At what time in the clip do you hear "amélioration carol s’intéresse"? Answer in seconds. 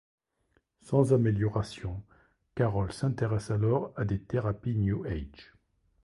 1.13-3.51